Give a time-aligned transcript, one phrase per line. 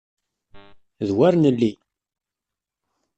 [1.07, 1.71] D wer nelli!